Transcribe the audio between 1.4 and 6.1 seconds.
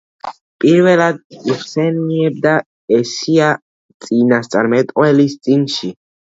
იხსენიება ესაია წინასწარმეტყველის წიგნში.